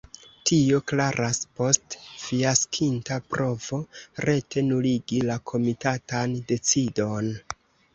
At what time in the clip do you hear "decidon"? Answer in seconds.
6.53-7.35